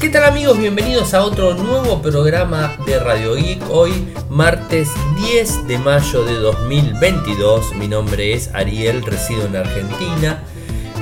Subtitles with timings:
[0.00, 0.56] ¿Qué tal amigos?
[0.56, 3.62] Bienvenidos a otro nuevo programa de Radio Geek.
[3.68, 7.74] Hoy martes 10 de mayo de 2022.
[7.74, 10.42] Mi nombre es Ariel, resido en Argentina.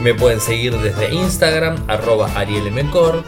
[0.03, 3.23] Me pueden seguir desde Instagram, arroba arielmcor.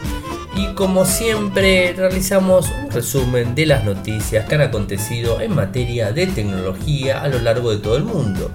[0.57, 6.27] Y como siempre realizamos un resumen de las noticias que han acontecido en materia de
[6.27, 8.51] tecnología a lo largo de todo el mundo.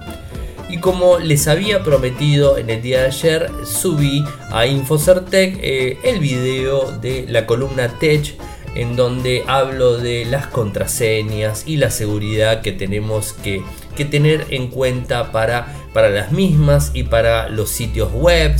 [0.69, 6.19] Y como les había prometido en el día de ayer, subí a Infocertec eh, el
[6.19, 8.35] video de la columna Tech
[8.75, 13.63] en donde hablo de las contraseñas y la seguridad que tenemos que,
[14.05, 18.55] tener en cuenta para, para, las mismas y para los sitios web,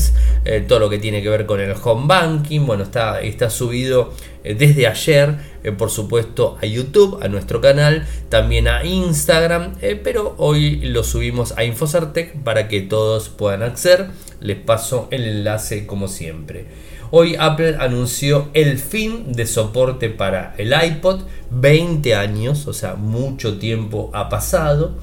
[0.46, 2.66] eh, todo lo que tiene que ver con el home banking.
[2.66, 4.14] Bueno, está, está subido
[4.44, 10.36] eh, desde ayer, eh, por supuesto, a YouTube, a nuestro canal, también a Instagram, pero
[10.38, 14.08] hoy lo subimos a Infocertec para que todos puedan acceder.
[14.40, 16.66] Les paso el enlace como siempre.
[17.10, 21.22] Hoy Apple anunció el fin de soporte para el iPod,
[21.52, 24.96] 20 años, o sea, mucho tiempo ha pasado.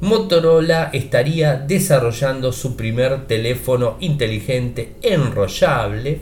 [0.00, 6.20] Motorola estaría desarrollando su primer teléfono inteligente enrollable.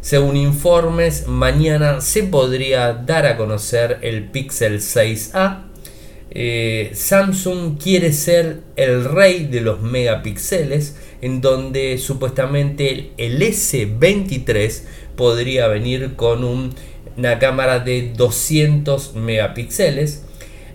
[0.00, 5.64] Según informes, mañana se podría dar a conocer el Pixel 6A.
[6.36, 14.82] Eh, Samsung quiere ser el rey de los megapíxeles en donde supuestamente el S23
[15.16, 20.24] podría venir con una cámara de 200 megapíxeles.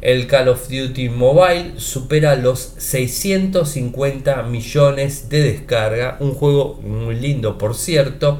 [0.01, 7.57] El Call of Duty Mobile supera los 650 millones de descarga, un juego muy lindo
[7.57, 8.39] por cierto,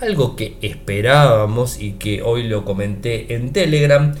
[0.00, 4.14] algo que esperábamos y que hoy lo comenté en Telegram.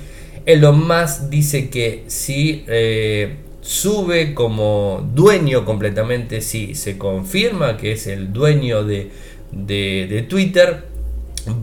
[0.46, 8.06] Elon Musk dice que si eh, sube como dueño completamente, si se confirma que es
[8.06, 10.84] el dueño de, Twitter,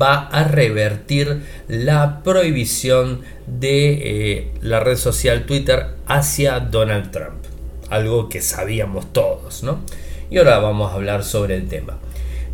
[0.01, 3.21] va a revertir la prohibición
[3.59, 3.91] de
[4.39, 7.45] eh, la red social Twitter hacia Donald Trump.
[7.89, 9.81] Algo que sabíamos todos, ¿no?
[10.29, 11.99] Y ahora vamos a hablar sobre el tema.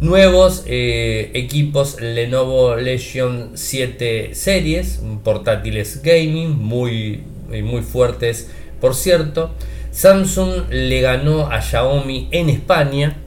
[0.01, 9.51] Nuevos eh, equipos Lenovo Legion 7 series, portátiles gaming muy, muy fuertes por cierto,
[9.91, 13.17] Samsung le ganó a Xiaomi en España,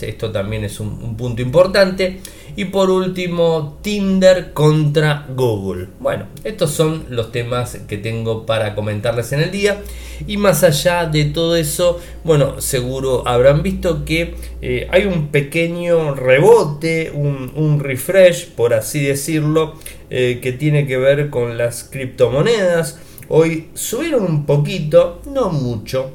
[0.00, 2.20] esto también es un, punto importante.
[2.56, 5.88] Y por último, Tinder contra Google.
[6.00, 9.82] Bueno, estos son los temas que tengo para comentarles en el día.
[10.26, 16.14] Y más allá de todo eso, bueno, seguro habrán visto que eh, hay un pequeño
[16.14, 19.74] rebote, un, refresh, por así decirlo,
[20.08, 22.98] eh, que tiene que ver con las criptomonedas.
[23.28, 26.10] Hoy subieron un poquito, no mucho.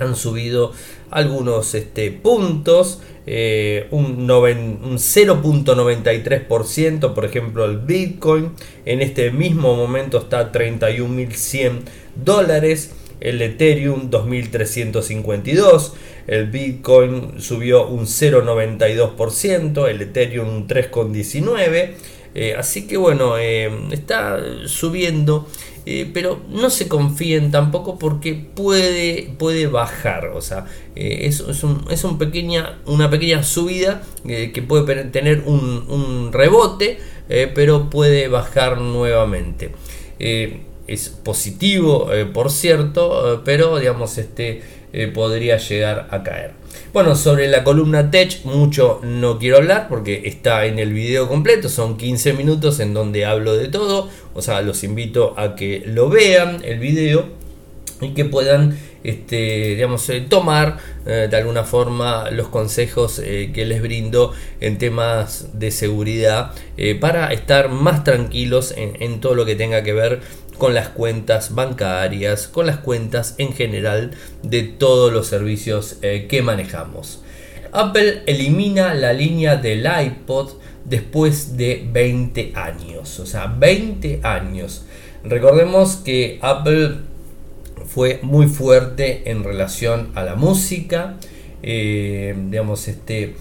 [0.00, 0.72] Han subido
[1.10, 3.00] algunos este, puntos,
[3.32, 8.50] eh, un, un 0.93%, por ejemplo el Bitcoin,
[8.84, 11.82] en este mismo momento está a 31.100
[12.16, 12.90] dólares,
[13.20, 15.92] el Ethereum 2.352,
[16.26, 21.90] el Bitcoin subió un 0.92%, el Ethereum un 3.19%,
[22.34, 25.46] eh, así que bueno, eh, está subiendo
[25.92, 32.04] eh, pero no se confíen tampoco porque puede, puede bajar, o sea, eh, es, es,
[32.04, 36.98] un, pequeña, una pequeña subida eh, que puede tener un, rebote,
[37.56, 39.72] pero puede bajar nuevamente.
[40.20, 44.62] es positivo, por cierto, pero digamos, este
[45.14, 46.52] podría llegar a caer.
[46.92, 51.68] Bueno, sobre la columna Tech mucho no quiero hablar porque está en el video completo,
[51.68, 56.08] son 15 minutos en donde hablo de todo, o sea, los invito a que lo
[56.08, 57.26] vean el video
[58.00, 63.64] y que puedan este, digamos, eh, tomar eh, de alguna forma los consejos eh, que
[63.64, 66.52] les brindo en temas de seguridad
[67.00, 70.20] para estar más tranquilos en, todo lo que tenga que ver
[70.60, 74.10] con las cuentas bancarias, con las cuentas en general
[74.42, 77.22] de todos los servicios eh, que manejamos.
[77.72, 80.50] Apple elimina la línea del iPod
[80.84, 84.84] después de 20 años, o sea, 20 años.
[85.24, 86.96] Recordemos que Apple
[87.86, 91.16] fue muy fuerte en relación a la música,
[91.62, 93.34] eh, digamos, este,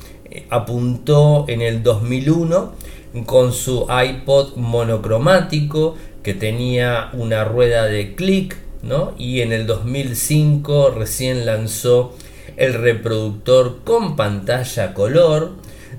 [0.50, 2.74] apuntó en el 2001
[3.26, 9.14] con su iPod monocromático que tenía una rueda de clic, ¿no?
[9.18, 12.16] Y en el 2005 recién lanzó
[12.58, 15.52] el reproductor con pantalla color.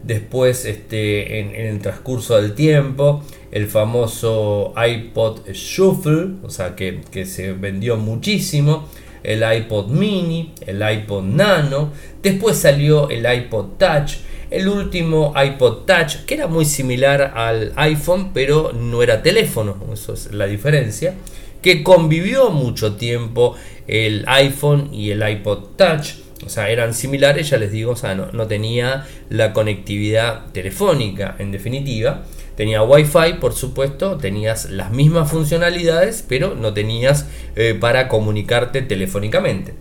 [0.02, 7.26] Después, este, en, el transcurso del tiempo, el famoso iPod Shuffle, o sea que, que
[7.26, 8.88] se vendió muchísimo
[9.22, 14.18] el iPod mini, el iPod nano, después salió el iPod Touch,
[14.50, 20.14] el último iPod Touch, que era muy similar al iPhone, pero no era teléfono, eso
[20.14, 21.14] es la diferencia,
[21.62, 23.54] que convivió mucho tiempo
[23.86, 26.14] el iPhone y el iPod Touch,
[26.44, 31.52] o sea, eran similares, ya les digo, o sea, no, tenía la conectividad telefónica, en
[31.52, 32.24] definitiva.
[32.56, 37.26] Tenía Wi-Fi, por supuesto, tenías las mismas funcionalidades, pero no tenías
[37.56, 39.74] eh, para comunicarte telefónicamente.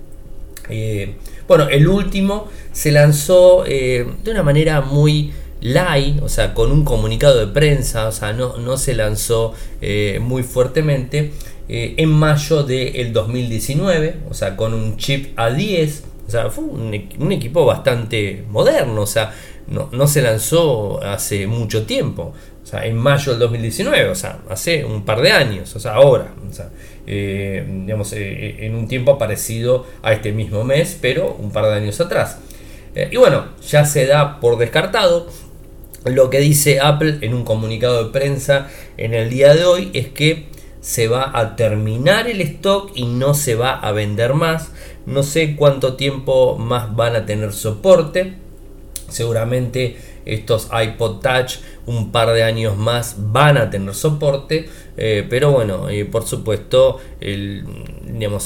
[0.69, 1.15] Eh,
[1.49, 6.85] bueno, el último se lanzó eh, de una manera muy light, o sea, con un
[6.85, 9.53] comunicado de prensa, o sea, no, no se lanzó
[10.21, 11.33] muy fuertemente
[11.67, 17.65] en mayo del 2019, o sea, con un chip A10 o sea, fue un, equipo
[17.65, 19.33] bastante moderno, o sea,
[19.65, 24.85] no, se lanzó hace mucho tiempo, o sea, en mayo del 2019, o sea, hace
[24.85, 26.69] un par de años, o sea, ahora, o sea,
[27.11, 31.65] eh, digamos, eh, eh, en un tiempo parecido a este mismo mes, pero un par
[31.65, 32.37] de años atrás.
[33.11, 35.27] y bueno, ya se da por descartado.
[36.05, 40.07] Lo que dice Apple en un comunicado de prensa en el día de hoy es
[40.09, 40.45] que
[40.81, 44.71] se va a terminar el stock y no se va a vender más.
[45.07, 48.35] No sé cuánto tiempo más van a tener soporte.
[49.09, 54.69] Seguramente estos iPod Touch un par de años más van a tener soporte.
[54.97, 56.99] Eh, pero bueno, eh, por supuesto,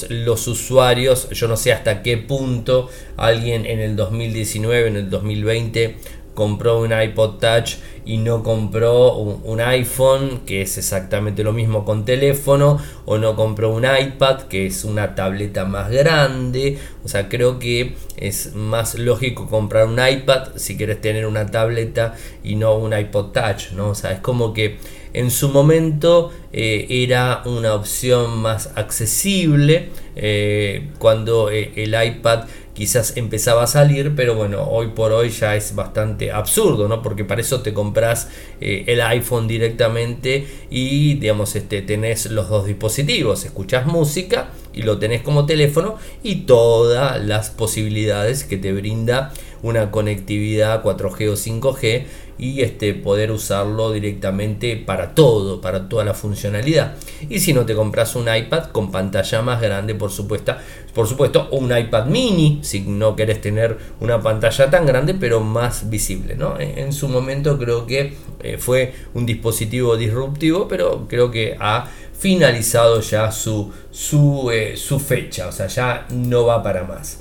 [0.10, 5.98] los usuarios, yo no sé hasta qué punto alguien en el 2019, en el 2020
[6.34, 7.76] compró un iPod Touch
[8.06, 13.74] y no compró un, iPhone, que es exactamente lo mismo con teléfono, o no compró
[13.74, 16.78] un iPad, que es una tableta más grande.
[17.06, 22.16] O sea, creo que es más lógico comprar un iPad si quieres tener una tableta
[22.44, 23.90] y no un iPod Touch, ¿no?
[23.90, 24.78] O sea, es como que
[25.14, 33.18] en su momento eh, era una opción más accesible eh, cuando eh, el iPad quizás
[33.18, 37.02] empezaba a salir, pero bueno, hoy por hoy ya es bastante absurdo, ¿no?
[37.02, 38.30] Porque para eso te compras
[38.60, 44.98] eh, el iPhone directamente y, digamos, este, tenés los dos dispositivos, escuchas música y lo
[44.98, 49.32] tenés como teléfono y todas las posibilidades que te brinda
[49.62, 52.04] una conectividad 4G o 5G
[52.38, 56.96] y este, poder usarlo directamente para todo, para toda la funcionalidad.
[57.30, 60.56] Y si no te compras un iPad con pantalla más grande, por supuesto,
[60.94, 65.40] por supuesto, o un iPad mini, si no querés tener una pantalla tan grande, pero
[65.40, 66.36] más visible.
[66.36, 66.60] ¿no?
[66.60, 71.88] En, su momento creo que eh, fue un dispositivo disruptivo, pero creo que ha
[72.18, 77.20] finalizado ya su, su, eh, su fecha, o sea, ya no va para más.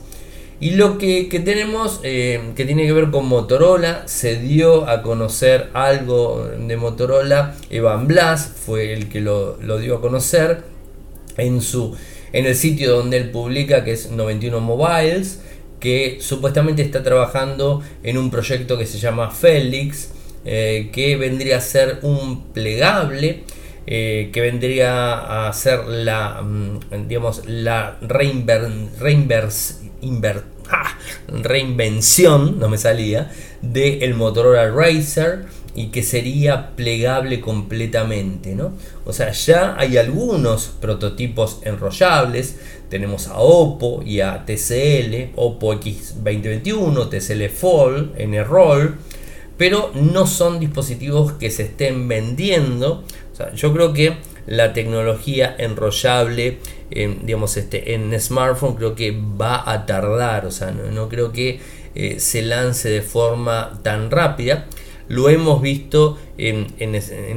[0.63, 5.71] Y lo que, tenemos eh, que tiene que ver con Motorola, se dio a conocer
[5.73, 10.63] algo de Motorola, Evan Blas fue el que lo, dio a conocer
[11.37, 11.97] en, su,
[12.33, 15.41] en el sitio donde él publica, que es 91 Mobiles,
[15.81, 20.13] que supuestamente está trabajando en un proyecto que se llama Felix,
[20.45, 23.43] eh, que vendría a ser un plegable.
[23.85, 29.81] Eh, que vendría a ser la, mm, digamos, la reinvers,
[31.29, 33.31] reinvención, no me salía,
[33.61, 38.73] del el Motorola Racer y que sería plegable completamente, ¿no?
[39.05, 42.57] O sea, ya hay algunos prototipos enrollables,
[42.91, 48.97] tenemos a Oppo y a TCL, Oppo X2021, TCL Fold, N-Roll,
[49.57, 53.05] pero no son dispositivos que se estén vendiendo.
[53.33, 56.59] O sea, yo creo que la tecnología enrollable
[56.95, 61.61] digamos, este, en smartphone creo que va a tardar, o sea, no, creo que
[61.95, 64.67] eh, se lance de forma tan rápida.
[65.09, 66.69] Lo hemos visto en,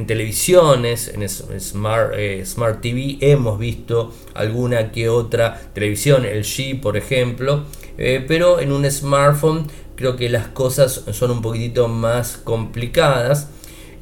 [0.06, 6.96] televisiones, en Smart, eh, Smart TV, hemos visto alguna que otra televisión, el G por
[6.96, 7.64] ejemplo,
[7.98, 13.50] eh, pero en un smartphone creo que las cosas son un poquitito más complicadas.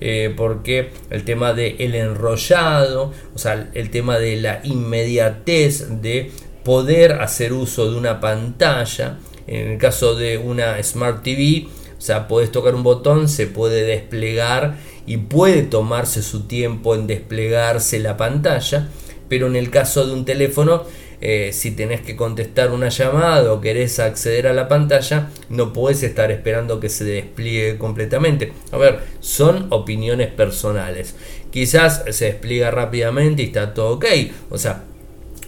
[0.00, 6.30] Eh, porque el tema del el enrollado, o sea, el tema de la inmediatez de
[6.64, 12.28] poder hacer uso de una pantalla, en el caso de una Smart TV, o sea,
[12.28, 18.16] puedes tocar un botón, se puede desplegar y puede tomarse su tiempo en desplegarse la
[18.16, 18.88] pantalla,
[19.28, 20.84] pero en el caso de un teléfono
[21.20, 26.02] eh, si tenés que contestar una llamada o querés acceder a la pantalla, no puedes
[26.02, 28.52] estar esperando que se despliegue completamente.
[28.72, 31.14] A ver, son opiniones personales.
[31.50, 34.06] Quizás se despliega rápidamente y está todo ok.
[34.50, 34.84] O sea,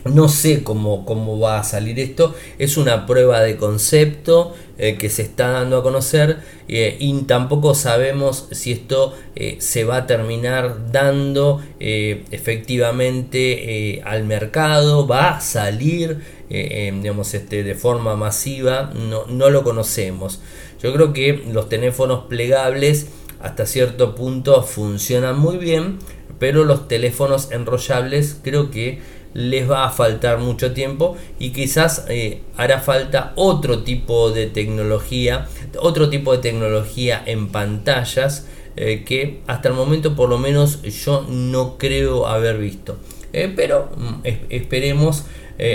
[0.09, 2.35] no sé cómo, cómo va a salir esto.
[2.59, 7.75] Es una prueba de concepto eh, que se está dando a conocer eh, y tampoco
[7.75, 15.07] sabemos si esto eh, se va a terminar dando efectivamente al mercado.
[15.07, 20.41] Va a salir eh, digamos, este, de forma masiva, no, no lo conocemos.
[20.81, 23.09] Yo creo que los teléfonos plegables
[23.41, 25.99] hasta cierto punto funcionan muy bien,
[26.39, 29.01] pero los teléfonos enrollables creo que
[29.37, 35.47] les va a faltar mucho tiempo y quizás eh, hará falta otro tipo de tecnología,
[35.79, 41.27] otro tipo de tecnología en pantallas eh, que hasta el momento por lo menos yo
[41.29, 42.97] no creo haber visto.
[43.35, 45.25] Eh, pero mm, esperemos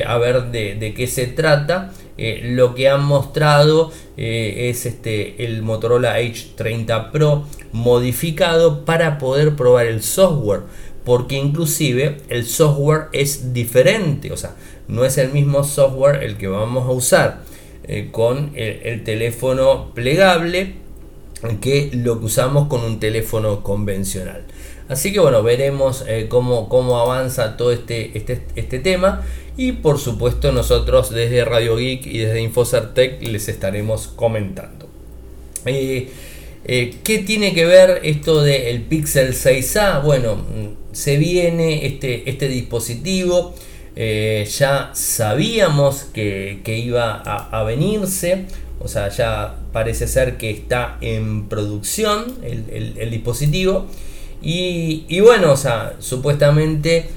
[0.06, 1.92] a ver de, de, qué se trata.
[2.44, 10.04] lo que han mostrado es este, el Motorola H30 Pro modificado para poder probar el
[10.04, 10.62] software
[11.04, 14.56] porque inclusive el software es diferente, o sea,
[14.88, 17.42] no es el mismo software el que vamos a usar
[17.84, 20.76] eh, con el, teléfono plegable
[21.60, 24.44] que lo que usamos con un teléfono convencional.
[24.90, 29.24] Así que bueno, veremos eh, cómo, cómo, avanza todo este, este, este, tema
[29.58, 34.88] y por supuesto nosotros desde Radio Geek y desde Infocertec les estaremos comentando.
[35.66, 36.10] Eh,
[36.64, 40.04] ¿Qué tiene que ver esto del Pixel 6A?
[40.04, 40.38] Bueno,
[40.92, 43.54] se viene este, este dispositivo.
[43.96, 48.46] Eh, ya sabíamos que, iba a, venirse,
[48.80, 53.88] o sea, ya parece ser que está en producción el, dispositivo.
[54.42, 57.10] Y, bueno, o sea, supuestamente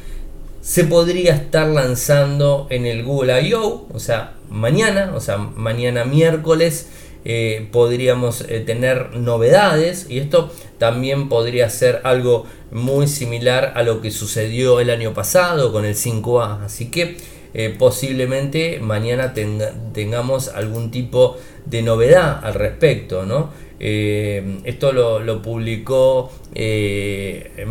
[0.60, 6.88] se podría estar lanzando en el Google I.O., o sea, mañana, o sea, mañana miércoles.
[7.26, 14.02] Eh, podríamos eh, tener novedades y esto también podría ser algo muy similar a lo
[14.02, 16.64] que sucedió el año pasado con el 5A.
[16.64, 17.16] Así que
[17.54, 23.25] eh, posiblemente mañana tengamos algún tipo de novedad al respecto.
[23.25, 23.50] ¿no?
[23.78, 27.64] Esto lo, publicó eh,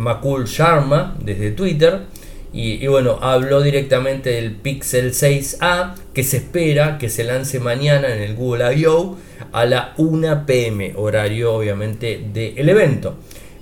[0.46, 2.00] Sharma desde Twitter.
[2.56, 8.22] Y, bueno, habló directamente del Pixel 6A que se espera que se lance mañana en
[8.22, 9.16] el Google I.O.
[9.54, 13.14] a la 1 pm, horario obviamente del evento.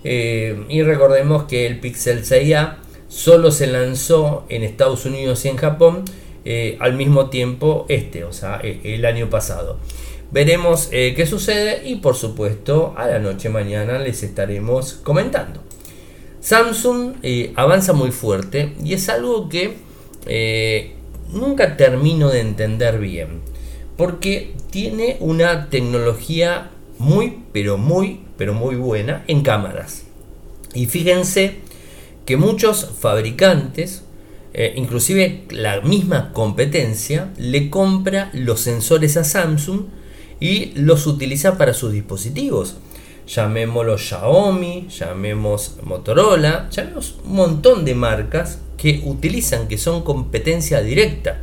[0.02, 2.76] Eh, y recordemos que el Pixel 6a
[3.08, 6.04] solo se lanzó en Estados Unidos y en Japón
[6.46, 9.78] eh, al mismo tiempo este, o sea, e, el año pasado.
[10.30, 15.60] Veremos eh, qué sucede y por supuesto a la noche mañana les estaremos comentando.
[16.40, 17.16] Samsung
[17.54, 19.76] avanza muy fuerte y es algo que
[21.34, 23.51] nunca termino de entender bien.
[23.96, 30.04] Porque tiene una tecnología muy, pero muy, pero muy buena en cámaras.
[30.74, 31.56] Y fíjense
[32.24, 34.04] que muchos fabricantes,
[34.54, 39.82] eh, inclusive la misma competencia, le compra los sensores a Samsung
[40.40, 42.76] y los utiliza para sus dispositivos.
[43.26, 51.42] Llamémoslo Xiaomi, llamemos Motorola, llamemos un montón de marcas que utilizan, que son competencia directa.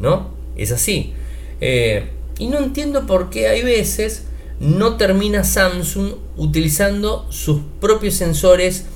[0.00, 0.34] ¿No?
[0.56, 1.14] Es así.
[1.60, 4.24] Eh, y no entiendo por qué hay veces
[4.60, 8.86] no termina Samsung utilizando sus propios sensores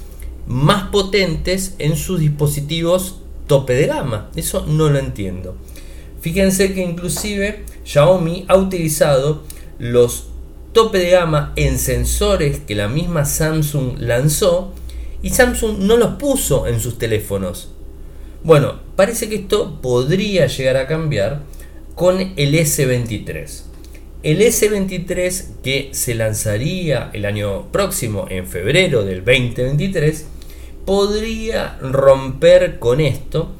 [0.46, 4.30] más potentes en sus dispositivos tope de gama.
[4.36, 5.56] Eso no lo entiendo.
[6.20, 9.42] Fíjense que inclusive Xiaomi ha utilizado
[9.78, 10.28] los
[10.72, 14.72] tope de gama en sensores que la misma Samsung lanzó
[15.22, 17.70] y Samsung no los puso en sus teléfonos.
[18.44, 21.42] Bueno, parece que esto podría llegar a cambiar
[21.98, 23.62] con el S23.
[24.22, 30.24] El S23 que se lanzaría el año próximo, en febrero del 2023,
[30.86, 33.50] podría romper con esto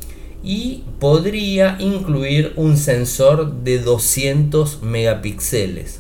[0.45, 5.99] y podría incluir un sensor de 200 megapíxeles.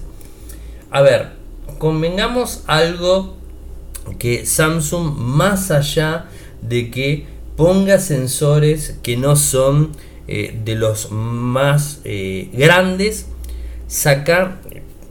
[0.92, 1.30] A ver,
[1.78, 3.34] convengamos algo
[4.20, 6.28] que Samsung más allá
[6.62, 7.26] de que
[7.56, 9.90] ponga sensores que no son
[10.28, 13.28] eh, de los más eh, grandes,
[13.86, 14.60] saca,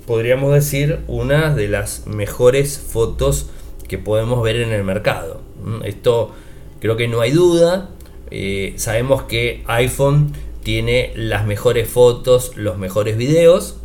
[0.05, 3.49] podríamos decir, una de las mejores fotos
[3.87, 5.41] que podemos ver en el mercado.
[5.83, 6.33] Esto
[6.79, 7.89] creo que no hay duda.
[8.29, 13.77] Eh, sabemos que iPhone tiene las mejores fotos, los mejores videos.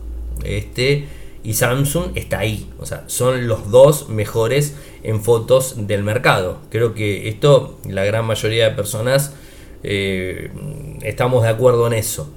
[0.45, 1.07] Este,
[1.45, 2.71] y Samsung está ahí.
[2.79, 6.59] O sea, son los dos mejores en fotos del mercado.
[6.71, 9.33] Creo que esto la gran mayoría de personas
[9.83, 10.51] eh,
[11.03, 12.31] estamos de acuerdo en eso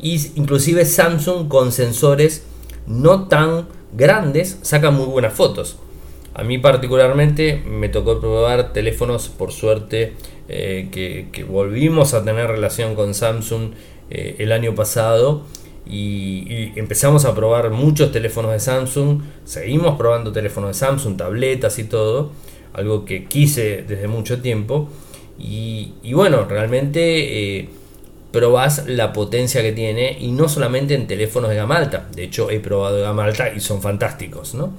[0.00, 2.44] y inclusive Samsung con sensores
[2.86, 5.78] no tan grandes saca muy buenas fotos.
[6.34, 10.14] A mí particularmente me tocó probar teléfonos, por suerte,
[10.48, 13.72] eh, que, volvimos a tener relación con Samsung
[14.10, 15.42] eh, el año pasado
[15.84, 21.84] y, empezamos a probar muchos teléfonos de Samsung, seguimos probando teléfonos de Samsung, tabletas y
[21.84, 22.30] todo,
[22.72, 24.88] algo que quise desde mucho tiempo.
[25.38, 27.58] Y, bueno, realmente...
[27.58, 27.68] Eh,
[28.30, 32.50] probás la potencia que tiene y no solamente en teléfonos de gama alta, de hecho
[32.50, 34.74] he probado de gama alta y son fantásticos, ¿no?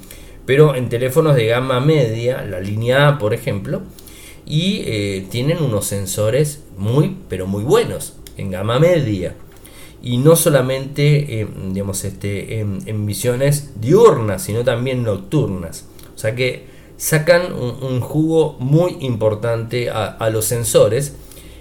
[0.45, 3.81] Pero en teléfonos de gama media, la línea A por ejemplo,
[4.45, 9.35] y eh, tienen unos sensores muy, pero muy buenos en gama media.
[10.01, 15.85] Y no solamente digamos, este, en, visiones diurnas, sino también nocturnas.
[16.15, 16.63] O sea que
[16.99, 21.15] sacan un, jugo muy importante a los sensores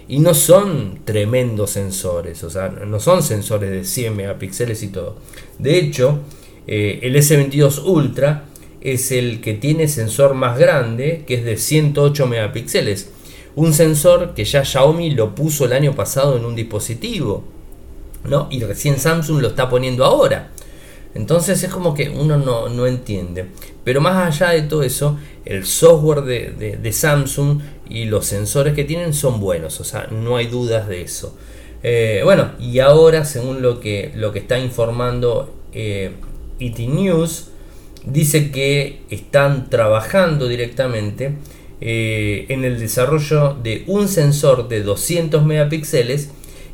[0.09, 5.15] y no son tremendos sensores, o sea, no son sensores de 100 megapíxeles y todo.
[5.59, 6.19] De hecho,
[6.65, 8.45] eh, el S22 Ultra
[8.81, 13.11] es el que tiene sensor más grande, que es de 108 megapíxeles.
[13.55, 17.43] Un sensor que ya Xiaomi lo puso el año pasado en un dispositivo,
[18.23, 18.47] ¿no?
[18.49, 20.49] Y recién Samsung lo está poniendo ahora.
[21.15, 23.47] Entonces es como que uno no, entiende.
[23.83, 29.13] Pero más allá de todo eso, el software de, Samsung y los sensores que tienen
[29.13, 29.79] son buenos.
[29.79, 31.35] O sea, no hay dudas de eso.
[31.81, 36.11] Eh, bueno, y ahora, según lo que, lo que está informando eh,
[36.59, 37.49] ET News,
[38.05, 41.35] dice que están trabajando directamente
[41.81, 46.29] eh, en el desarrollo de un sensor de 200 megapíxeles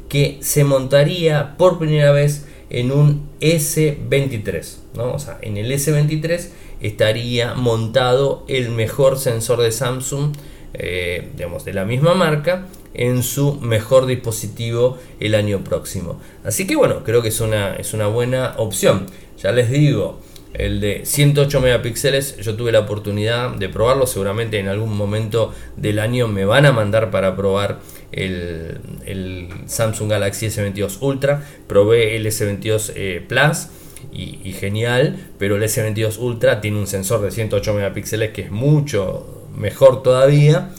[0.09, 4.77] que se montaría por primera vez en un S23.
[4.95, 5.13] ¿no?
[5.13, 6.49] O sea, en el S23
[6.81, 10.35] estaría montado el mejor sensor de Samsung,
[10.73, 16.19] eh, digamos, de la misma marca, en su mejor dispositivo el año próximo.
[16.43, 19.07] Así que bueno, creo que es una, es una buena opción.
[19.41, 20.19] Ya les digo,
[20.53, 25.99] el de 108 megapíxeles, yo tuve la oportunidad de probarlo, seguramente en algún momento del
[25.99, 27.79] año me van a mandar para probar
[28.11, 33.67] el, Samsung Galaxy S22 Ultra, probé el S22 eh, Plus
[34.11, 39.43] y, genial, pero el S22 Ultra tiene un sensor de 108 megapíxeles que es mucho
[39.57, 40.71] mejor todavía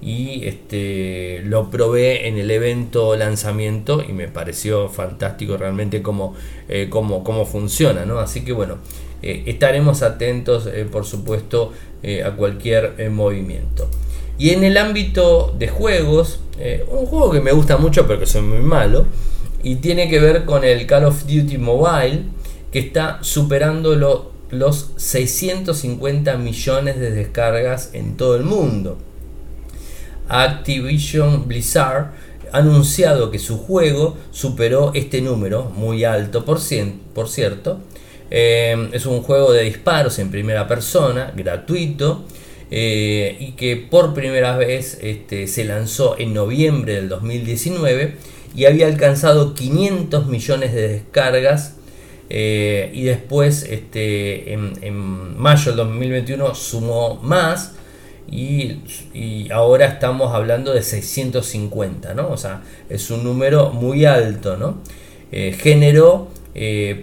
[0.00, 6.34] y este, lo probé en el evento lanzamiento y me pareció fantástico realmente cómo,
[6.68, 8.18] eh, cómo, funciona, ¿no?
[8.18, 8.78] Así que bueno,
[9.22, 11.72] eh, estaremos atentos por supuesto
[12.24, 13.88] a cualquier movimiento.
[14.38, 18.26] Y en el ámbito de juegos, eh, un juego que me gusta mucho pero que
[18.26, 19.06] soy muy malo,
[19.62, 22.24] y tiene que ver con el Call of Duty Mobile,
[22.70, 23.94] que está superando
[24.50, 28.98] los 650 millones de descargas en todo el mundo.
[30.28, 32.12] Activision Blizzard
[32.52, 36.58] ha anunciado que su juego superó este número, muy alto por,
[37.14, 37.80] por cierto.
[38.30, 42.24] Eh, es un juego de disparos en primera persona, gratuito,
[42.70, 48.16] eh, y que por primera vez este, se lanzó en noviembre del 2019
[48.56, 51.76] y había alcanzado 500 millones de descargas
[52.30, 57.74] eh, y después este, en, mayo del 2021 sumó más
[58.30, 58.78] y,
[59.52, 62.30] ahora estamos hablando de 650, ¿no?
[62.30, 64.78] O sea, es un número muy alto, ¿no?
[65.30, 66.28] Eh, generó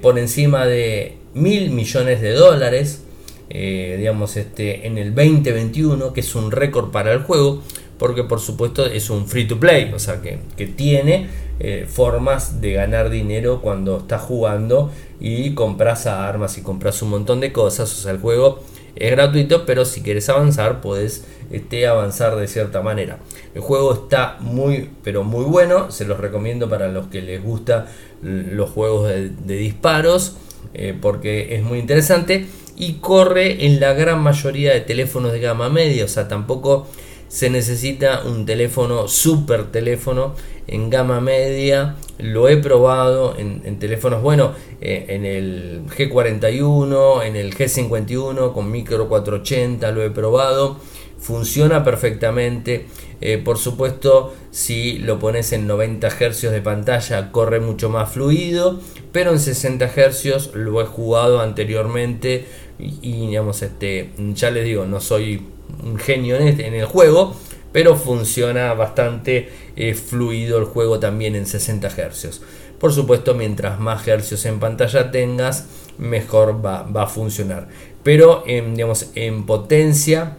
[0.02, 3.04] por encima de mil millones de dólares
[3.54, 7.62] eh, digamos, este, en el 2021, que es un récord para el juego,
[7.98, 11.28] porque por supuesto es un free to play, o sea que, tiene
[11.60, 17.42] eh, formas de ganar dinero cuando estás jugando y compras armas y compras un montón
[17.42, 18.64] de cosas, o sea, el juego
[18.96, 23.18] es gratuito, pero si quieres avanzar, puedes este, avanzar de cierta manera.
[23.54, 27.86] El juego está muy, pero muy bueno, se los recomiendo para los que les gustan
[28.22, 30.38] los juegos de, disparos,
[30.74, 35.70] eh, porque es muy interesante y corre en la gran mayoría de teléfonos de gama
[35.70, 36.88] media, o sea, tampoco
[37.32, 40.36] se necesita un teléfono, super teléfono
[40.68, 41.96] en gama media.
[42.18, 49.08] Lo he probado en, teléfonos, bueno, eh, en el G41, en el G51 con micro
[49.08, 50.78] 480 lo he probado.
[51.20, 52.88] Funciona perfectamente.
[53.22, 58.80] Eh, por supuesto, si lo pones en 90 Hz de pantalla, corre mucho más fluido.
[59.12, 62.46] Pero en 60 Hz lo he jugado anteriormente
[62.80, 65.46] y, digamos, este, ya les digo, no soy
[65.84, 67.36] un genio en, este, en el juego,
[67.72, 72.42] pero funciona bastante eh, fluido el juego también en 60 Hz.
[72.80, 75.68] Por supuesto, mientras más hercios en pantalla tengas,
[76.00, 77.68] mejor va, va a funcionar.
[78.02, 80.38] Pero digamos, en potencia,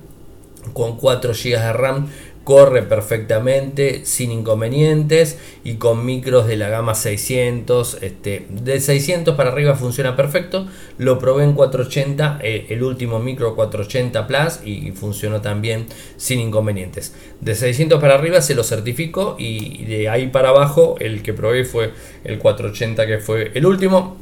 [0.73, 2.09] con 4 GB de RAM,
[2.45, 9.51] corre perfectamente sin inconvenientes y con micros de la gama 600 este, de 600 para
[9.51, 10.67] arriba funciona perfecto.
[10.99, 17.15] Lo probé en 480 eh, el último micro 480 plus y, funcionó también sin inconvenientes.
[17.41, 21.65] De 600 para arriba se lo certifico y de ahí para abajo el que probé
[21.65, 21.93] fue
[22.25, 24.17] el 480 que fue el último.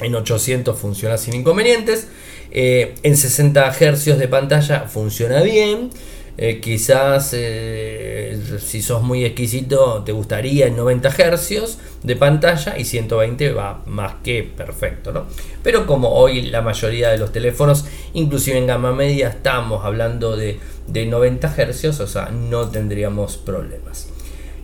[0.00, 2.08] En 800 funciona sin inconvenientes.
[2.50, 5.90] Eh, en 60 Hz de pantalla funciona bien
[6.38, 12.84] Eh, quizás eh, si sos muy exquisito te gustaría en 90 Hz de pantalla y
[12.84, 15.26] 120 va más que perfecto, ¿no?
[15.62, 20.60] Pero como hoy la mayoría de los teléfonos, inclusive en gama media, estamos hablando de,
[20.86, 24.10] de 90 Hz, o sea, no tendríamos problemas.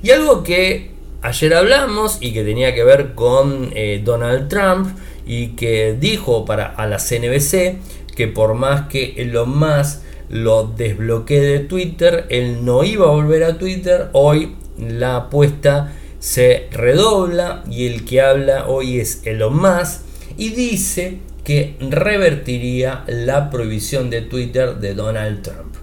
[0.03, 0.91] Y algo que
[1.23, 4.89] ayer hablamos y que tenía que ver con eh, Donald Trump
[5.25, 7.79] y que dijo para a la CNBC
[8.15, 13.45] que por más que lo más lo desbloquee de Twitter, él no iba a volver
[13.45, 20.01] a Twitter, hoy la apuesta se redobla y el que habla hoy es Elon Musk
[20.39, 25.75] y dice que revertiría la prohibición de Twitter de Donald Trump.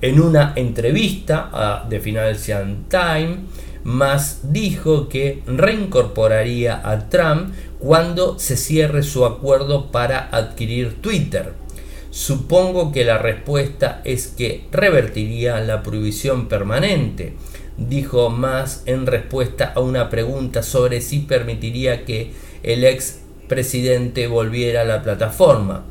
[0.00, 3.38] En una entrevista a The Financial Times,
[3.84, 11.63] Musk dijo que reincorporaría a Trump cuando se cierre su acuerdo para adquirir Twitter.
[12.14, 17.32] Supongo que la respuesta es que revertiría la prohibición permanente,
[17.76, 22.30] dijo Musk en respuesta a una pregunta sobre si permitiría que
[22.62, 25.86] el ex presidente volviera a la plataforma.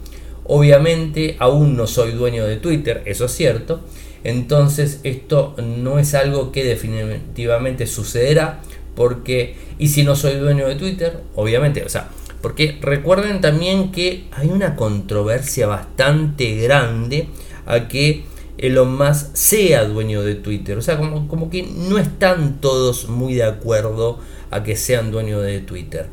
[0.45, 3.81] Obviamente aún no soy dueño de Twitter, eso es cierto,
[4.23, 8.61] entonces esto no es algo que definitivamente sucederá
[8.95, 12.07] porque y si no soy dueño de Twitter, obviamente, o sea,
[12.43, 17.29] porque recuerden también que hay una controversia bastante grande
[17.65, 18.25] a que
[18.57, 20.77] Elon Musk sea dueño de Twitter.
[20.77, 24.19] O sea, como, como que no están todos muy de acuerdo
[24.51, 26.09] a que sean dueños de Twitter.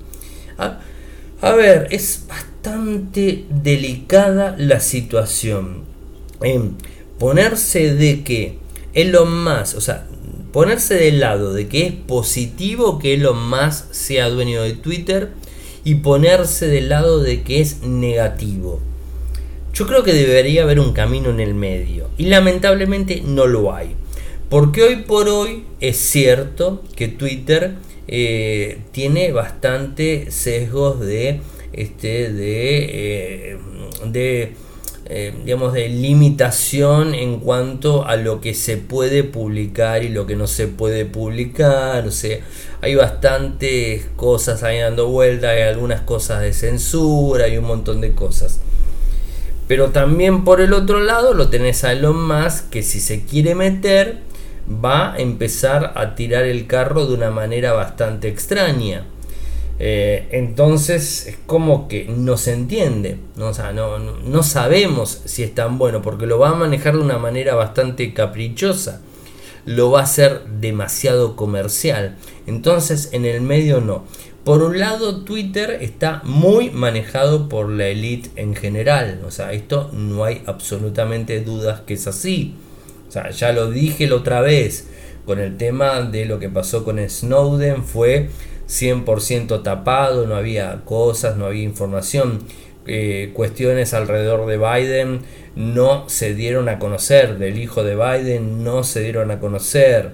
[0.57, 5.83] A, ver, es bastante delicada la situación.
[6.43, 6.77] En
[7.19, 8.59] ponerse de que
[8.95, 10.07] Elon Musk, o sea,
[10.53, 15.40] ponerse del lado de que es positivo que Elon Musk sea dueño de Twitter
[15.85, 18.81] y ponerse del lado de que es negativo.
[19.73, 23.97] Yo creo que debería haber un camino en el medio y lamentablemente no lo hay.
[24.49, 27.75] Porque hoy por hoy es cierto que Twitter
[28.09, 31.41] eh, tiene bastante sesgos de,
[31.73, 33.59] este, de, eh,
[34.07, 34.55] de
[35.13, 40.37] eh, digamos, de limitación en cuanto a lo que se puede publicar y lo que
[40.37, 42.07] no se puede publicar.
[42.07, 42.39] O sea,
[42.81, 48.13] hay bastantes cosas ahí dando vuelta, hay algunas cosas de censura, hay un montón de
[48.13, 48.61] cosas.
[49.67, 53.57] Pero también por el otro lado lo tenés a Elon Musk que si se quiere
[53.57, 54.19] meter
[54.73, 59.07] va a empezar a tirar el carro de una manera bastante extraña.
[59.83, 63.51] Eh, entonces es como que no se entiende, ¿no?
[63.73, 67.55] no, no, sabemos si es tan bueno, porque lo va a manejar de una manera
[67.55, 69.01] bastante caprichosa,
[69.65, 74.05] lo va a hacer demasiado comercial, entonces en el medio no.
[74.45, 79.89] Por un lado, Twitter está muy manejado por la elite en general, o sea, esto
[79.95, 82.55] no hay absolutamente dudas que es así.
[83.09, 84.89] O sea, ya lo dije la otra vez
[85.25, 88.29] con el tema de lo que pasó con Snowden, fue
[88.71, 92.39] 100% tapado, no había cosas, no había información.
[92.87, 95.21] Eh, cuestiones alrededor de Biden
[95.57, 100.13] no se dieron a conocer, del hijo de Biden no se dieron a conocer.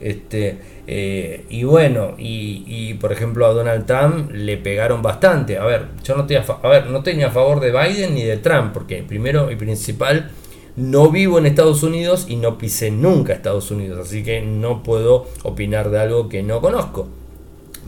[0.00, 5.58] Este, eh, y bueno, y, por ejemplo a Donald Trump le pegaron bastante.
[5.58, 8.38] A ver, yo no tenía a, ver, no tenía a favor de Biden ni de
[8.38, 10.30] Trump, porque primero y principal
[10.76, 15.26] no vivo en Estados Unidos y no pisé nunca Estados Unidos, así que no puedo
[15.42, 17.08] opinar de algo que no conozco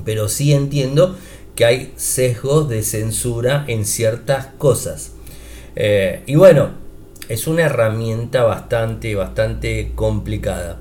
[0.05, 1.17] pero sí entiendo
[1.55, 5.13] que hay sesgos de censura en ciertas cosas.
[5.77, 6.71] Eh, y bueno,
[7.29, 10.79] es una herramienta bastante, bastante complicada.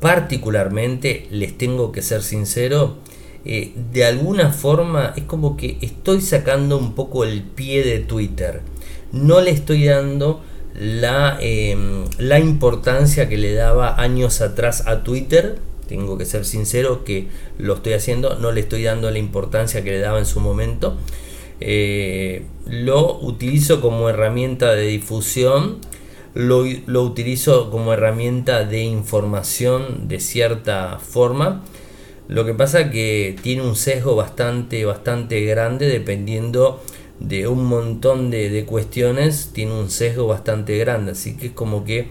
[0.00, 2.96] Particularmente, les tengo que ser sincero,
[3.44, 8.62] eh, de alguna forma es como que estoy sacando un poco el pie de Twitter.
[9.12, 10.42] No le estoy dando
[10.74, 17.04] la, em, la importancia que le daba años atrás a Twitter tengo que ser sincero
[17.04, 20.40] que lo estoy haciendo, no le estoy dando la importancia que le daba en su
[20.40, 20.96] momento.
[21.60, 25.78] Eh, lo utilizo como herramienta de difusión,
[26.34, 31.64] lo, lo, utilizo como herramienta de información de cierta forma.
[32.28, 36.82] Lo que pasa que tiene un sesgo bastante, bastante grande dependiendo
[37.20, 41.84] de un montón de, de cuestiones, tiene un sesgo bastante grande, así que es como
[41.84, 42.08] que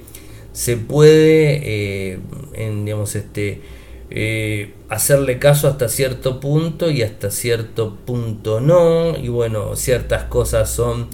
[0.55, 2.19] se puede eh,
[2.53, 3.61] en, digamos, este,
[4.09, 9.17] eh, hacerle caso hasta cierto punto y hasta cierto punto no.
[9.17, 11.07] Y bueno, ciertas cosas son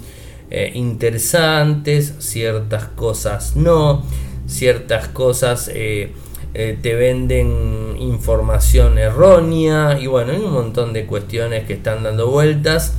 [0.48, 4.04] eh, interesantes, ciertas cosas no,
[4.46, 5.70] ciertas cosas
[6.54, 12.94] te venden información errónea y bueno, hay un montón de cuestiones que están dando vueltas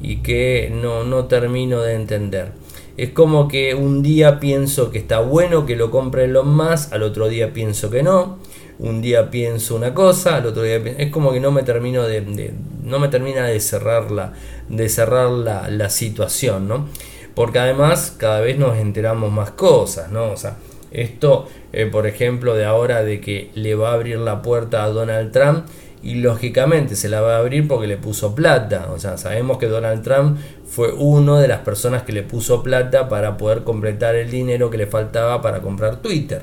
[0.00, 2.63] y que no, no termino de entender.
[2.96, 7.02] Es como que un día pienso que está bueno que lo compre Elon más al
[7.02, 8.38] otro día pienso que no.
[8.78, 11.00] Un día pienso una cosa, al otro día pienso...
[11.00, 12.52] es como que no me termino de,
[12.82, 14.32] no me termina de cerrar la
[14.68, 16.88] de cerrar la, la situación, ¿no?
[17.34, 20.30] Porque además cada vez nos enteramos más cosas, ¿no?
[20.30, 20.56] O sea,
[20.94, 24.88] esto, eh, por ejemplo, de ahora de que le va a abrir la puerta a
[24.88, 25.66] Donald Trump
[26.04, 28.90] y lógicamente se la va a abrir porque le puso plata.
[28.94, 30.38] O sea, sabemos que Donald Trump
[30.74, 34.78] fue uno de las personas que le puso plata para poder completar el dinero que
[34.78, 36.42] le faltaba para comprar Twitter.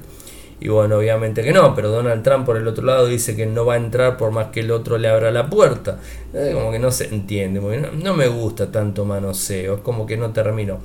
[0.62, 3.66] Y bueno, obviamente que no, pero Donald Trump por el otro lado dice que no
[3.66, 6.00] va a entrar por más que el otro le abra la puerta.
[6.54, 10.32] como que no se entiende, no, no, me gusta tanto manoseo, es como que no
[10.32, 10.80] termino.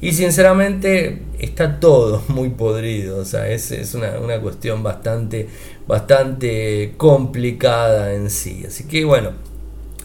[0.00, 5.48] Y sinceramente está todo muy podrido, o sea, es, es una, una, cuestión bastante,
[5.88, 8.62] bastante complicada en sí.
[8.68, 9.32] Así que bueno,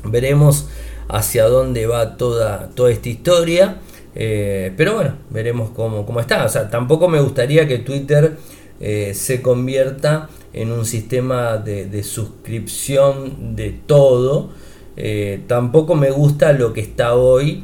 [0.06, 0.70] veremos
[1.10, 3.78] hacia dónde va toda, toda esta historia.
[4.16, 6.46] Eh, pero bueno, veremos cómo, cómo está.
[6.46, 8.38] O sea, tampoco me gustaría que Twitter
[8.80, 14.50] eh, se convierta en un sistema de, suscripción de todo.
[14.96, 17.64] Eh, tampoco me gusta lo que está hoy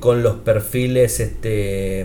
[0.00, 2.04] con los perfiles este,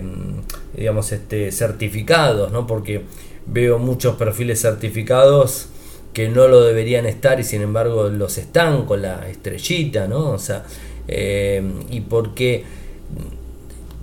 [0.76, 2.68] digamos, este, certificados, ¿no?
[2.68, 3.02] porque
[3.46, 5.70] veo muchos perfiles certificados
[6.14, 10.30] que no lo deberían estar y sin embargo los están con la estrellita, ¿no?
[10.30, 10.64] O sea,
[11.06, 12.64] y porque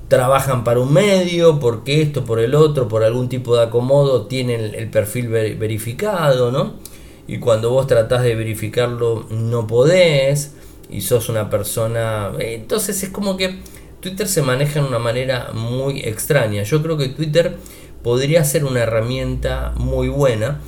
[0.08, 4.76] trabajan para un medio, porque esto, por el otro, por algún tipo de acomodo, tienen
[4.76, 6.74] el perfil verificado, ¿no?
[7.28, 10.52] Y cuando vos tratás de verificarlo, no podés,
[10.90, 12.34] y sos una persona...
[12.40, 13.60] Entonces es como que
[14.02, 16.64] Twitter se maneja de una manera muy extraña.
[16.64, 17.56] Yo creo que Twitter
[18.04, 20.60] podría ser una herramienta muy buena.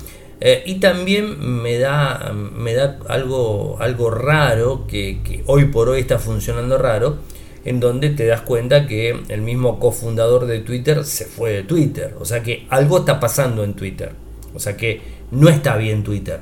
[0.46, 6.18] Eh, y también me da, me da algo, algo raro, que, hoy por hoy está
[6.18, 7.16] funcionando raro,
[7.64, 12.14] en donde te das cuenta que el mismo cofundador de Twitter se fue de Twitter.
[12.20, 14.12] O sea que algo está pasando en Twitter.
[14.54, 16.40] O sea que no está bien Twitter.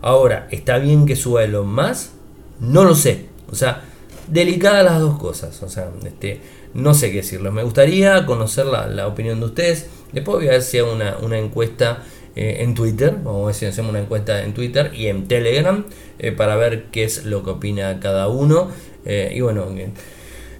[0.00, 2.12] Ahora, ¿está bien que suba Elon más?
[2.58, 3.26] No lo sé.
[3.50, 3.84] O sea,
[4.28, 5.62] delicadas las dos cosas.
[5.62, 6.40] O sea, este,
[6.72, 7.52] no sé qué decirlo.
[7.52, 9.90] Me gustaría conocer la, opinión de ustedes.
[10.10, 12.02] Después voy a ver si una, una encuesta
[12.34, 13.16] eh, en Twitter.
[13.22, 15.84] Vamos a ver si hacemos una encuesta en Twitter y en Telegram
[16.18, 18.68] eh, para ver qué es lo que opina cada uno.
[19.04, 19.66] Eh, y bueno,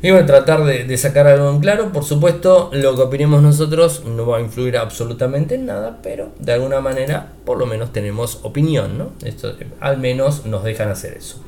[0.02, 1.92] y bueno, tratar de, sacar algo en claro.
[1.92, 6.52] Por supuesto, lo que opinemos nosotros no va a influir absolutamente en nada, pero de
[6.52, 9.12] alguna manera, por lo menos tenemos opinión, ¿no?
[9.24, 11.40] Esto, al menos nos dejan hacer eso.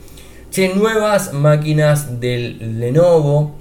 [0.52, 3.56] Che, nuevas máquinas del Lenovo,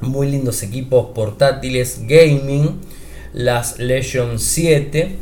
[0.00, 2.80] muy lindos equipos portátiles gaming,
[3.34, 5.18] las Legion 7,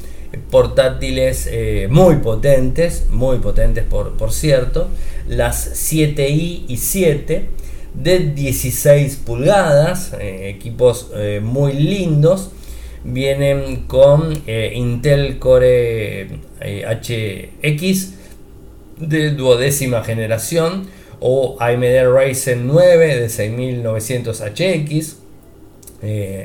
[0.51, 4.89] portátiles eh, muy potentes, muy potentes por, por cierto,
[5.27, 7.47] las 7i y 7
[7.95, 12.51] de 16 pulgadas, eh, equipos eh, muy lindos.
[13.03, 18.13] Vienen con Intel Core HX
[18.99, 20.87] de duodécima generación
[21.19, 25.17] o AMD Ryzen 9 de 6900 HX,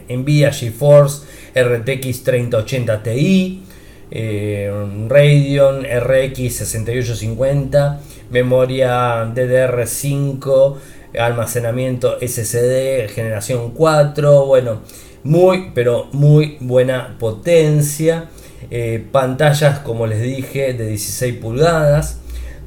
[0.08, 1.24] Nvidia GeForce
[1.56, 3.65] RTX 3080 Ti,
[4.12, 10.76] Radeon RX 6850, memoria DDR5
[11.20, 14.82] almacenamiento SSD generación 4, bueno,
[15.24, 18.30] muy, pero muy buena potencia.
[18.72, 22.22] Eh, pantallas, como les dije, de 16 pulgadas,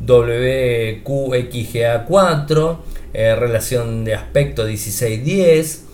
[0.07, 2.79] WQXGA4,
[3.15, 5.87] eh, relación de aspecto 1610.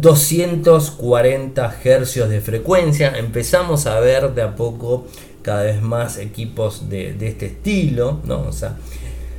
[0.00, 3.12] 240 Hz de frecuencia.
[3.16, 5.06] Empezamos a ver de a poco
[5.42, 8.42] cada vez más equipos de, este estilo, ¿no?
[8.48, 8.76] O sea,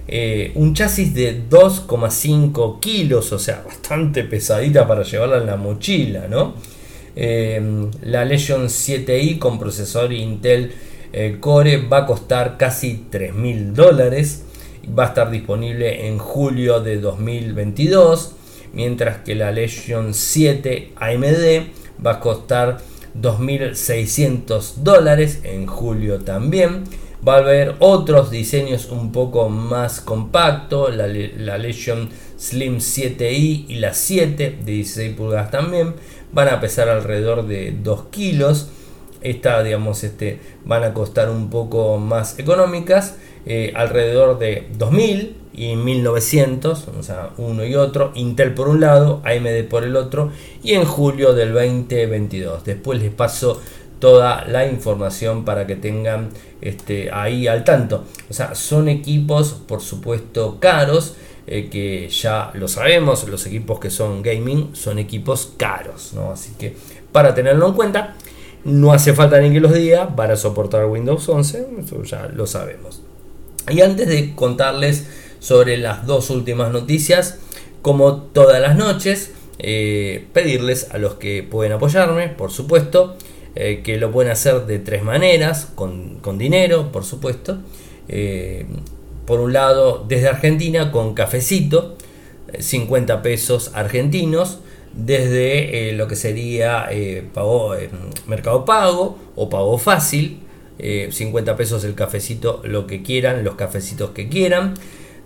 [0.07, 6.27] eh, un chasis de 2,5 kilos, o sea, bastante pesadita para llevarla en la mochila,
[6.27, 6.53] ¿no?
[7.15, 10.73] Eh, la Legion 7i con procesador Intel
[11.13, 14.43] eh, Core va a costar casi 3 mil dólares.
[14.97, 18.35] Va a estar disponible en julio de 2022.
[18.73, 22.79] Mientras que la Legion 7 AMD va a costar
[23.19, 26.83] 2.600 dólares en julio también.
[27.25, 33.93] Va a haber otros diseños un poco más compactos, la, Legion Slim 7i y la
[33.93, 35.93] 7 de 16 pulgadas también.
[36.33, 38.69] Van a pesar alrededor de 2 kilos.
[39.21, 45.75] Esta, digamos, este, van a costar un poco más económicas, eh, alrededor de 2000 y
[45.75, 50.31] 1900, o sea, uno y otro, Intel por un lado, AMD por el otro,
[50.63, 52.63] y en julio del 2022.
[52.63, 53.61] Después les paso
[53.99, 56.29] toda la información para que tengan
[56.61, 58.03] este, ahí al tanto.
[58.29, 64.21] O sea, son equipos, por supuesto, caros, que ya lo sabemos, los equipos que son
[64.21, 66.31] gaming son equipos caros, ¿no?
[66.31, 66.75] Así que
[67.11, 68.15] para tenerlo en cuenta,
[68.63, 73.02] no hace falta ni que los diga para soportar Windows 11, eso ya lo sabemos.
[73.71, 75.05] Y antes de contarles
[75.39, 77.39] sobre las dos últimas noticias,
[77.81, 83.15] como todas las noches, eh, pedirles a los que pueden apoyarme, por supuesto,
[83.55, 87.59] eh, que lo pueden hacer de tres maneras, con, dinero, por supuesto.
[88.07, 88.65] Eh,
[89.25, 91.97] por un lado, desde Argentina con cafecito,
[92.57, 94.59] 50 pesos argentinos,
[94.93, 96.89] desde lo que sería
[97.33, 97.73] pago,
[98.27, 100.42] Mercado Pago o Pago Fácil,
[100.79, 104.75] 50 pesos el cafecito, lo que quieran, los cafecitos que quieran.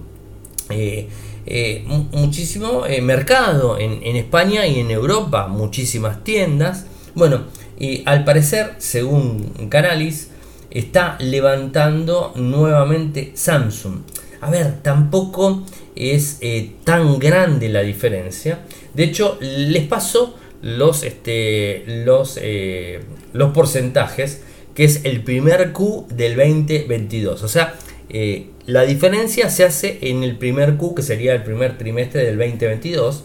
[0.69, 1.09] eh,
[1.47, 6.85] eh, muchísimo mercado en, en España y en Europa, muchísimas tiendas
[7.17, 7.47] bueno,
[7.79, 10.29] y al parecer, según Canalis,
[10.71, 14.03] está levantando nuevamente Samsung.
[14.43, 18.61] A ver, tampoco es eh, tan grande la diferencia.
[18.93, 23.01] De hecho, les paso los, este, los, eh,
[23.33, 24.43] los porcentajes,
[24.75, 27.43] que es el primer Q del 2022.
[27.43, 27.75] O sea,
[28.11, 32.37] eh, la diferencia se hace en el primer Q, que sería el primer trimestre del
[32.37, 33.25] 2022.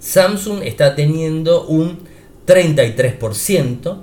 [0.00, 2.11] Samsung está teniendo un
[2.46, 3.96] 33%.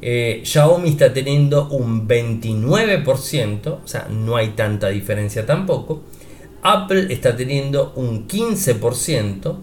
[0.00, 6.02] Eh, Xiaomi está teniendo un 29%, o sea, no hay tanta diferencia tampoco.
[6.62, 9.56] Apple está teniendo un 15%,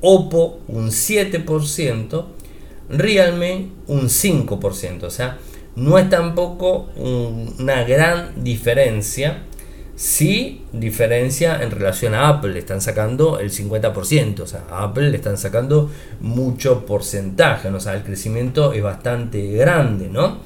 [0.00, 2.24] Oppo un 7%,
[2.90, 5.38] Realme un 5%, o sea,
[5.76, 9.42] no es tampoco una gran diferencia
[9.98, 15.10] Sí diferencia en relación a Apple, le están sacando el 50%, o sea, a Apple
[15.10, 20.38] le están sacando mucho porcentaje, o sea, el crecimiento es bastante grande, ¿no?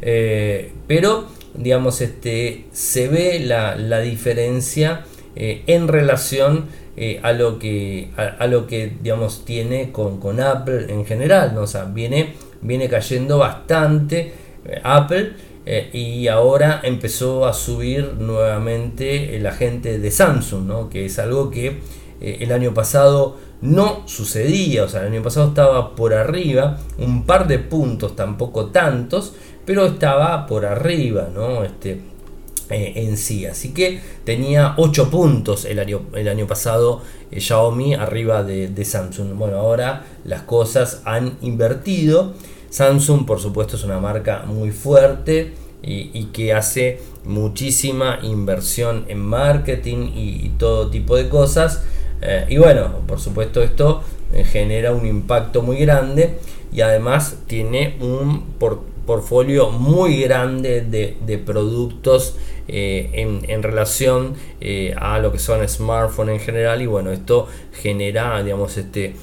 [0.00, 8.10] Eh, pero, digamos, este, se ve la, diferencia eh, en relación eh, a, lo que,
[8.16, 11.62] a, lo que, digamos, tiene con, con, Apple en general, ¿no?
[11.62, 14.34] O sea, viene, viene cayendo bastante
[14.84, 15.32] Apple
[15.72, 21.78] eh, y ahora empezó a subir nuevamente la gente de Samsung, que es algo que
[22.20, 27.24] eh, el año pasado no sucedía, o sea, el año pasado estaba por arriba, un
[27.24, 31.62] par de puntos, tampoco tantos, pero estaba por arriba, ¿no?
[31.62, 32.00] Este,
[32.70, 38.42] eh, en sí, así que tenía 8 puntos el año, el año pasado Xiaomi arriba
[38.42, 39.34] de, de Samsung.
[39.34, 42.34] Bueno, ahora las cosas han invertido
[42.70, 45.52] Samsung, por supuesto, es una marca muy fuerte
[45.82, 51.84] y, que hace muchísima inversión en marketing y, todo tipo de cosas.
[52.22, 54.02] Eh, y bueno, por supuesto, esto
[54.32, 56.38] eh, genera un impacto muy grande
[56.72, 58.44] y además tiene un
[59.06, 62.36] portfolio muy grande de, productos
[62.68, 64.34] eh, en, relación
[64.96, 69.16] a lo que son smartphones en general y bueno esto genera digamos este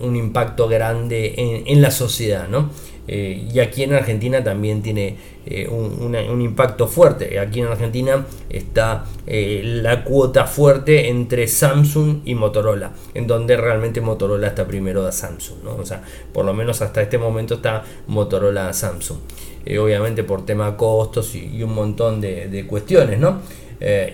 [0.00, 2.70] un impacto grande en, en la sociedad ¿no?
[3.08, 7.38] Eh, y aquí en Argentina también tiene eh, un, impacto fuerte.
[7.38, 14.00] Aquí en Argentina está eh, la cuota fuerte entre Samsung y Motorola, en donde realmente
[14.00, 15.66] Motorola está primero de Samsung.
[15.66, 19.18] O sea, por lo menos hasta este momento está Motorola a Samsung.
[19.80, 23.40] obviamente por tema costos y, un montón de, cuestiones, ¿no?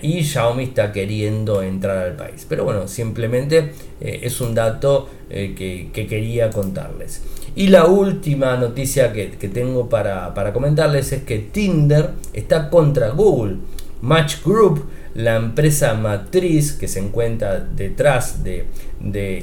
[0.01, 2.47] y Xiaomi está queriendo entrar al país.
[2.49, 3.71] Pero bueno, simplemente
[4.01, 7.21] es un dato que, quería contarles.
[7.55, 13.57] Y la última noticia que, tengo para, comentarles es que Tinder está contra Google.
[14.01, 14.85] Match Group
[15.15, 18.65] la empresa matriz que se encuentra detrás de,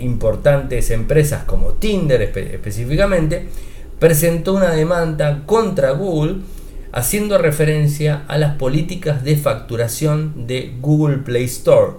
[0.01, 3.47] importantes empresas como Tinder específicamente,
[3.99, 6.37] presentó una demanda contra Google
[6.93, 11.93] haciendo referencia a las políticas de facturación de Google Play Store,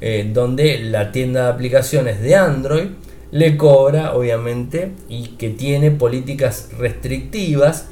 [0.00, 2.88] eh, donde la tienda de aplicaciones de Android
[3.30, 7.86] le cobra, obviamente, y que tiene políticas restrictivas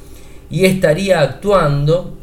[0.51, 2.17] y estaría actuando,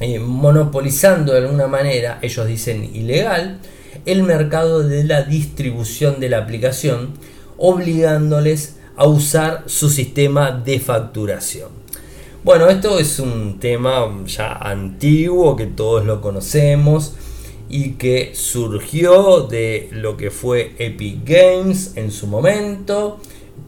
[0.00, 3.58] eh, monopolizando de alguna manera, ellos dicen ilegal,
[4.04, 7.14] el mercado de la distribución de la aplicación,
[7.58, 11.68] obligándoles a usar su sistema de facturación.
[12.44, 17.14] Bueno, esto es un tema ya antiguo que todos lo conocemos
[17.68, 23.18] y que surgió de lo que fue Epic Games en su momento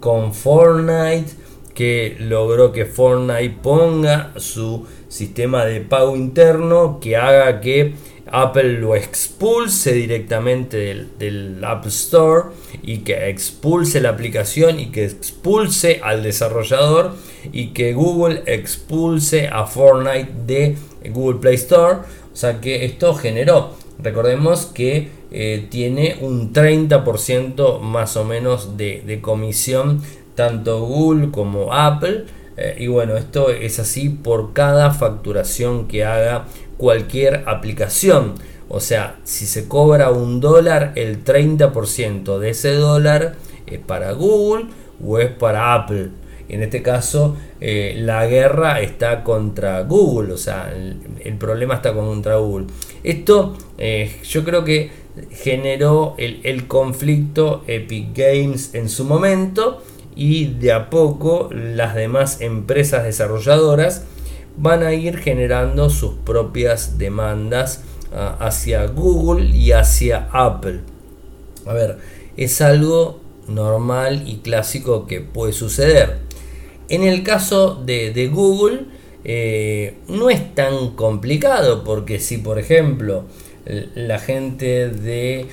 [0.01, 1.33] con Fortnite
[1.75, 7.95] que logró que Fortnite ponga su sistema de pago interno que haga que
[8.31, 12.51] Apple lo expulse directamente del, App Store
[12.83, 17.15] y que expulse la aplicación y que expulse al desarrollador
[17.53, 20.77] y que Google expulse a Fortnite de
[21.11, 21.99] Google Play Store.
[22.33, 29.19] O sea que esto generó Recordemos que eh, tiene un 30% más o menos de,
[29.21, 30.03] comisión
[30.35, 32.27] tanto Google como Apple.
[32.57, 36.47] Eh, y bueno, esto es así por cada facturación que haga
[36.77, 38.35] cualquier aplicación.
[38.69, 43.35] O sea, si se cobra un dólar, el 30% de ese dólar
[43.67, 44.67] es para Google
[45.05, 46.11] o es para Apple.
[46.49, 52.37] En este caso, eh, la guerra está contra Google, o sea, el, problema está contra
[52.37, 52.67] Google.
[53.03, 54.91] Esto eh, yo creo que
[55.31, 59.83] generó el, conflicto Epic Games en su momento
[60.17, 64.05] y de a poco las demás empresas desarrolladoras
[64.57, 70.81] van a ir generando sus propias demandas ah, hacia Google y hacia Apple.
[71.67, 71.99] A ver,
[72.37, 76.28] es algo normal y clásico que puede suceder.
[76.89, 78.87] En el caso de, Google
[79.25, 83.25] eh, no es tan complicado porque si por ejemplo
[83.95, 85.47] la gente de,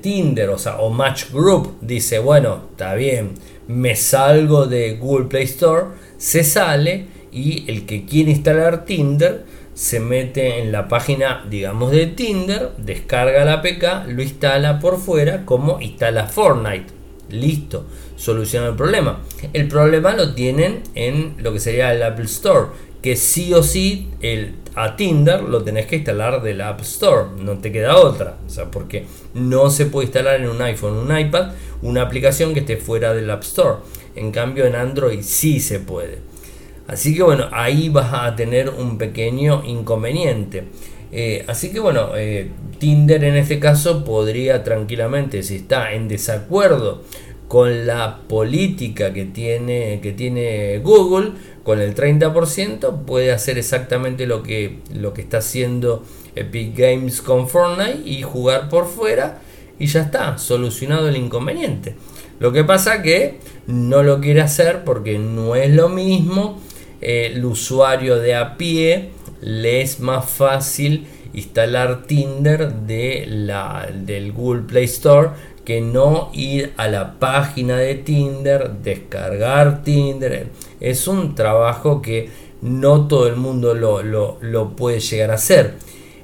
[0.00, 3.32] Tinder o, o Match Group dice bueno está bien
[3.66, 10.00] me salgo de Google Play Store se sale y el que quiere instalar Tinder se
[10.00, 15.80] mete en la página digamos de Tinder descarga la APK lo instala por fuera como
[15.80, 16.86] instala Fortnite.
[17.30, 17.84] Listo
[18.18, 19.20] soluciona el problema.
[19.54, 22.66] El problema lo tienen en lo que sería el Apple Store,
[23.00, 27.58] que sí o sí el, a Tinder lo tenés que instalar del App Store, no
[27.58, 31.52] te queda otra, o sea, porque no se puede instalar en un iPhone, un iPad,
[31.80, 33.76] una aplicación que esté fuera del App Store.
[34.16, 36.18] En cambio en Android sí se puede.
[36.88, 40.64] Así que bueno, ahí vas a tener un pequeño inconveniente.
[41.12, 47.02] Eh, así que bueno, eh, Tinder en este caso podría tranquilamente, si está en desacuerdo
[47.48, 51.32] con la política que tiene, que tiene Google,
[51.64, 56.04] con el 30%, puede hacer exactamente lo que, lo que está haciendo
[56.36, 59.40] Epic Games con Fortnite y jugar por fuera
[59.78, 61.94] y ya está, solucionado el inconveniente.
[62.38, 66.60] Lo que pasa que no lo quiere hacer porque no es lo mismo.
[67.00, 74.62] el usuario de a pie le es más fácil instalar Tinder de la, del Google
[74.62, 75.30] Play Store
[75.68, 80.46] que no ir a la página de Tinder, descargar Tinder.
[80.80, 82.30] Es un trabajo que
[82.62, 85.74] no todo el mundo lo, puede llegar a hacer.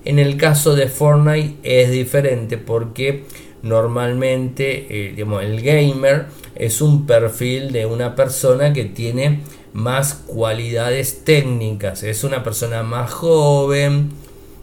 [0.07, 3.25] En el caso de Fortnite es diferente porque
[3.63, 6.25] normalmente eh, el gamer
[6.55, 9.41] es un perfil de una persona que tiene
[9.75, 14.09] más cualidades técnicas, es una persona más joven,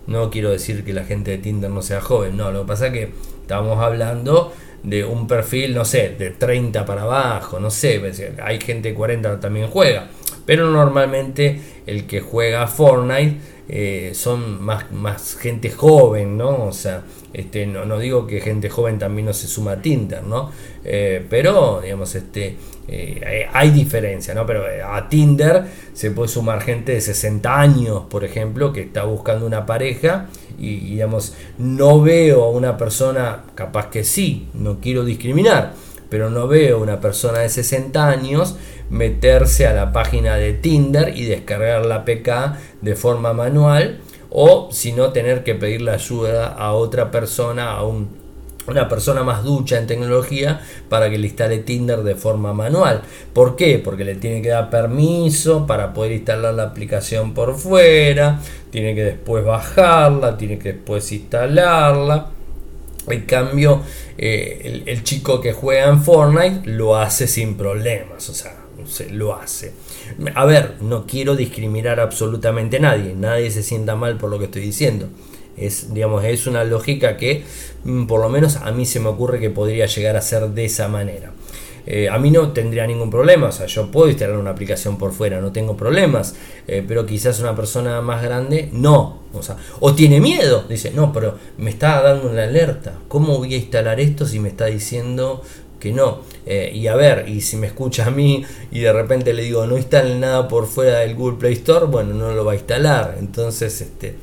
[0.07, 2.87] no quiero decir que la gente de Tinder no sea joven, no, lo que pasa
[2.87, 3.11] es que
[3.43, 4.53] estamos hablando
[4.83, 8.01] de un perfil, no sé, de 30 para abajo, no sé,
[8.41, 10.07] hay gente de 40 que también juega,
[10.45, 13.37] pero normalmente el que juega Fortnite
[13.73, 16.65] eh, son más, más gente joven, ¿no?
[16.65, 20.23] O sea, este, no, no, digo que gente joven también no se suma a Tinder,
[20.23, 20.51] ¿no?
[20.83, 22.57] Eh, pero, digamos, este,
[22.89, 24.45] eh, hay diferencia, ¿no?
[24.45, 25.63] Pero a Tinder
[25.93, 30.27] se puede sumar gente de 60 años, por ejemplo, que está buscando una pareja
[30.59, 35.75] y, digamos, no veo a una persona, capaz que sí, no quiero discriminar,
[36.11, 38.57] pero no veo una persona de 60 años
[38.89, 44.91] meterse a la página de Tinder y descargar la PK de forma manual o si
[44.91, 48.09] no tener que pedirle ayuda a otra persona, a un,
[48.67, 50.59] una persona más ducha en tecnología
[50.89, 53.03] para que le instale Tinder de forma manual.
[53.31, 53.79] ¿Por qué?
[53.81, 59.05] Porque le tiene que dar permiso para poder instalar la aplicación por fuera, tiene que
[59.05, 62.40] después bajarla, tiene que después instalarla.
[63.07, 63.81] En cambio,
[64.17, 68.55] eh, el, chico que juega en Fortnite lo hace sin problemas, o sea,
[69.11, 69.73] lo hace.
[70.35, 74.45] A ver, no quiero discriminar absolutamente a nadie, nadie se sienta mal por lo que
[74.45, 75.09] estoy diciendo.
[75.57, 77.43] Es, digamos, es una lógica que
[77.83, 80.65] mm, por lo menos a mí se me ocurre que podría llegar a ser de
[80.65, 81.31] esa manera.
[81.85, 85.11] Eh, a mí no tendría ningún problema, o sea, yo puedo instalar una aplicación por
[85.11, 86.35] fuera, no tengo problemas,
[86.67, 91.11] eh, pero quizás una persona más grande no, o sea, o tiene miedo, dice, no,
[91.11, 95.41] pero me está dando una alerta, ¿cómo voy a instalar esto si me está diciendo
[95.79, 96.19] que no?
[96.45, 99.65] Eh, y a ver, y si me escucha a mí y de repente le digo,
[99.65, 103.17] no instale nada por fuera del Google Play Store, bueno, no lo va a instalar,
[103.19, 104.15] entonces, este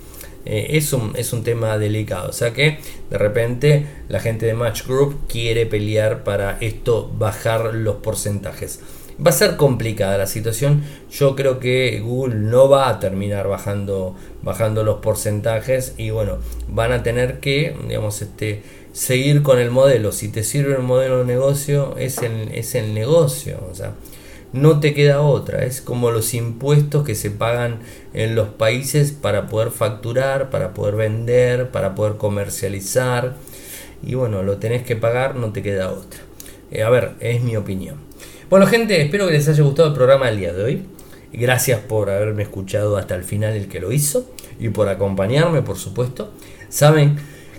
[0.48, 2.30] eh, es, un, es un tema delicado.
[2.30, 2.78] O sea que
[3.10, 8.80] de repente la gente de Match Group quiere pelear para esto, bajar los porcentajes.
[9.24, 10.84] Va a ser complicada la situación.
[11.10, 16.38] Yo creo que Google no va a terminar bajando, bajando los porcentajes y bueno,
[16.68, 20.12] van a tener que, digamos, este, seguir con el modelo.
[20.12, 23.58] Si te sirve el modelo de negocio, es el, es el negocio.
[23.70, 23.92] O sea,
[24.52, 25.64] no te queda otra.
[25.64, 27.80] Es como los impuestos que se pagan
[28.14, 33.34] en los países para poder facturar, para poder vender, para poder comercializar.
[34.02, 36.20] Y bueno, lo tenés que pagar, no te queda otra.
[36.70, 37.96] Eh, a ver, es mi opinión.
[38.50, 40.82] Bueno, gente, espero que les haya gustado el programa del día de hoy.
[41.32, 45.76] Gracias por haberme escuchado hasta el final el que lo hizo y por acompañarme, por
[45.76, 46.32] supuesto.
[46.70, 47.16] Saben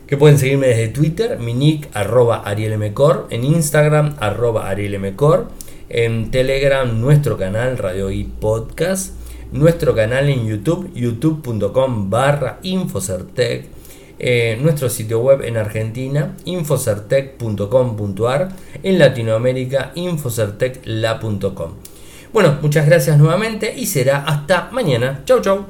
[0.08, 5.50] que pueden seguirme desde Twitter, mi nick arroba arielmcor, en Instagram arroba arielmcor
[5.90, 9.14] en Telegram nuestro canal Radio y Podcast,
[9.52, 13.66] nuestro canal en YouTube, youtube.com barra Infocertec,
[14.20, 18.50] eh, nuestro sitio web en Argentina, infocertec.com.ar,
[18.84, 21.72] en Latinoamérica, infocertecla.com.
[22.32, 25.24] Bueno, muchas gracias nuevamente y será hasta mañana.
[25.26, 25.66] Chau, chau.